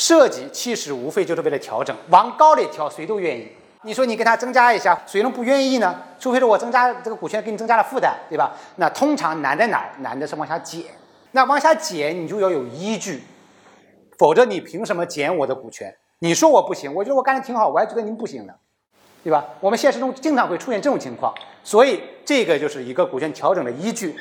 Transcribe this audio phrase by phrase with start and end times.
[0.00, 2.88] 设计其实无非就是为了调整，往高里调。
[2.88, 3.46] 谁都愿意，
[3.82, 5.94] 你说你给他增加一下，谁能不愿意呢？
[6.18, 8.50] 除非是我增加这个股权，给你增加了负担，对吧？
[8.76, 9.92] 那通常难在哪儿？
[9.98, 10.84] 难的是往下减。
[11.32, 13.22] 那往下减，你就要有依据，
[14.16, 15.94] 否则你凭什么减我的股权？
[16.20, 18.54] 你说我不行，我觉得我干的挺好，我还觉得您不行呢，
[19.22, 19.44] 对吧？
[19.60, 24.16] 我们现实中经常会出现这种情况，所以这个就是一个股权调整的依据。